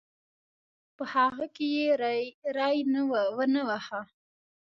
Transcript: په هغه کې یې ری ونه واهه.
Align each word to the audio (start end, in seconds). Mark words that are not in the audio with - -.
په 0.95 1.03
هغه 1.13 1.45
کې 1.55 1.65
یې 1.75 1.87
ری 2.57 2.77
ونه 3.35 3.61
واهه. 3.69 4.01